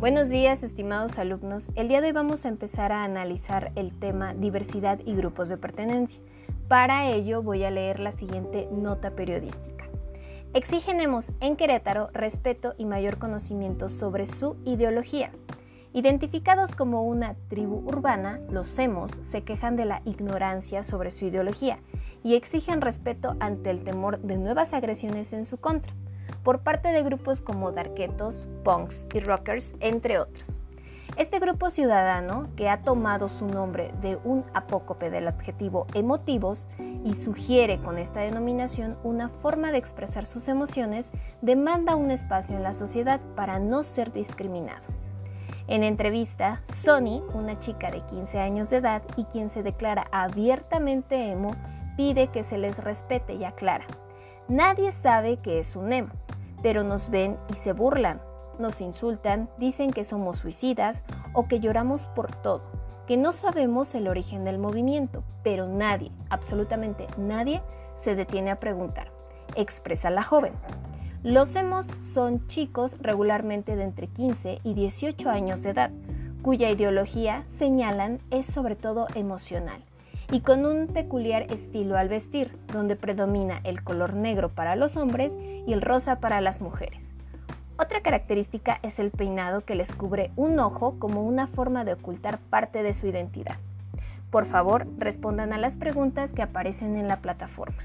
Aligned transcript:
Buenos 0.00 0.30
días, 0.30 0.62
estimados 0.62 1.18
alumnos. 1.18 1.68
El 1.74 1.88
día 1.88 2.00
de 2.00 2.06
hoy 2.06 2.12
vamos 2.14 2.46
a 2.46 2.48
empezar 2.48 2.90
a 2.90 3.04
analizar 3.04 3.70
el 3.76 3.92
tema 3.92 4.32
diversidad 4.32 4.98
y 5.04 5.14
grupos 5.14 5.50
de 5.50 5.58
pertenencia. 5.58 6.18
Para 6.68 7.10
ello 7.10 7.42
voy 7.42 7.64
a 7.64 7.70
leer 7.70 8.00
la 8.00 8.12
siguiente 8.12 8.66
nota 8.72 9.10
periodística. 9.10 9.84
Exigenemos 10.54 11.32
en 11.40 11.54
Querétaro 11.54 12.08
respeto 12.14 12.72
y 12.78 12.86
mayor 12.86 13.18
conocimiento 13.18 13.90
sobre 13.90 14.26
su 14.26 14.56
ideología. 14.64 15.32
Identificados 15.92 16.74
como 16.74 17.02
una 17.02 17.34
tribu 17.50 17.86
urbana, 17.86 18.40
los 18.48 18.78
hemos 18.78 19.10
se 19.22 19.42
quejan 19.42 19.76
de 19.76 19.84
la 19.84 20.00
ignorancia 20.06 20.82
sobre 20.82 21.10
su 21.10 21.26
ideología 21.26 21.78
y 22.24 22.36
exigen 22.36 22.80
respeto 22.80 23.36
ante 23.38 23.68
el 23.68 23.84
temor 23.84 24.18
de 24.20 24.38
nuevas 24.38 24.72
agresiones 24.72 25.34
en 25.34 25.44
su 25.44 25.58
contra 25.58 25.92
por 26.42 26.60
parte 26.60 26.88
de 26.88 27.02
grupos 27.02 27.42
como 27.42 27.72
darketos, 27.72 28.48
punks 28.64 29.06
y 29.14 29.20
rockers, 29.20 29.74
entre 29.80 30.18
otros. 30.18 30.60
Este 31.16 31.38
grupo 31.38 31.70
ciudadano, 31.70 32.48
que 32.56 32.68
ha 32.68 32.82
tomado 32.82 33.28
su 33.28 33.46
nombre 33.46 33.92
de 34.00 34.16
un 34.24 34.44
apócope 34.54 35.10
del 35.10 35.28
adjetivo 35.28 35.86
emotivos 35.92 36.68
y 37.04 37.14
sugiere 37.14 37.78
con 37.78 37.98
esta 37.98 38.20
denominación 38.20 38.96
una 39.02 39.28
forma 39.28 39.72
de 39.72 39.78
expresar 39.78 40.24
sus 40.24 40.48
emociones, 40.48 41.10
demanda 41.42 41.96
un 41.96 42.10
espacio 42.10 42.56
en 42.56 42.62
la 42.62 42.74
sociedad 42.74 43.20
para 43.34 43.58
no 43.58 43.82
ser 43.82 44.12
discriminado. 44.12 44.86
En 45.66 45.82
entrevista, 45.82 46.62
Sony, 46.72 47.22
una 47.34 47.58
chica 47.58 47.90
de 47.90 48.00
15 48.06 48.38
años 48.38 48.70
de 48.70 48.78
edad 48.78 49.02
y 49.16 49.24
quien 49.24 49.48
se 49.48 49.62
declara 49.62 50.06
abiertamente 50.12 51.30
emo, 51.30 51.50
pide 51.96 52.28
que 52.28 52.44
se 52.44 52.56
les 52.56 52.76
respete 52.78 53.34
y 53.34 53.44
aclara. 53.44 53.86
Nadie 54.50 54.90
sabe 54.90 55.36
que 55.36 55.60
es 55.60 55.76
un 55.76 55.92
emo, 55.92 56.10
pero 56.60 56.82
nos 56.82 57.08
ven 57.08 57.38
y 57.50 57.54
se 57.54 57.72
burlan, 57.72 58.20
nos 58.58 58.80
insultan, 58.80 59.48
dicen 59.58 59.92
que 59.92 60.04
somos 60.04 60.38
suicidas 60.38 61.04
o 61.34 61.46
que 61.46 61.60
lloramos 61.60 62.08
por 62.08 62.34
todo, 62.34 62.64
que 63.06 63.16
no 63.16 63.30
sabemos 63.30 63.94
el 63.94 64.08
origen 64.08 64.42
del 64.42 64.58
movimiento, 64.58 65.22
pero 65.44 65.68
nadie, 65.68 66.10
absolutamente 66.30 67.06
nadie, 67.16 67.62
se 67.94 68.16
detiene 68.16 68.50
a 68.50 68.58
preguntar, 68.58 69.12
expresa 69.54 70.10
la 70.10 70.24
joven. 70.24 70.54
Los 71.22 71.54
hemos 71.54 71.86
son 72.00 72.48
chicos 72.48 72.96
regularmente 73.00 73.76
de 73.76 73.84
entre 73.84 74.08
15 74.08 74.62
y 74.64 74.74
18 74.74 75.30
años 75.30 75.62
de 75.62 75.70
edad, 75.70 75.92
cuya 76.42 76.70
ideología, 76.70 77.44
señalan, 77.46 78.18
es 78.32 78.46
sobre 78.46 78.74
todo 78.74 79.06
emocional 79.14 79.84
y 80.32 80.40
con 80.40 80.64
un 80.64 80.86
peculiar 80.86 81.50
estilo 81.52 81.96
al 81.96 82.08
vestir, 82.08 82.56
donde 82.72 82.96
predomina 82.96 83.60
el 83.64 83.82
color 83.82 84.14
negro 84.14 84.48
para 84.48 84.76
los 84.76 84.96
hombres 84.96 85.36
y 85.66 85.72
el 85.72 85.82
rosa 85.82 86.20
para 86.20 86.40
las 86.40 86.60
mujeres. 86.60 87.14
Otra 87.78 88.02
característica 88.02 88.78
es 88.82 88.98
el 88.98 89.10
peinado 89.10 89.62
que 89.62 89.74
les 89.74 89.92
cubre 89.92 90.30
un 90.36 90.58
ojo 90.58 90.96
como 90.98 91.24
una 91.24 91.46
forma 91.46 91.84
de 91.84 91.94
ocultar 91.94 92.38
parte 92.38 92.82
de 92.82 92.94
su 92.94 93.06
identidad. 93.06 93.56
Por 94.30 94.46
favor, 94.46 94.86
respondan 94.98 95.52
a 95.52 95.58
las 95.58 95.76
preguntas 95.76 96.32
que 96.32 96.42
aparecen 96.42 96.96
en 96.96 97.08
la 97.08 97.20
plataforma. 97.20 97.82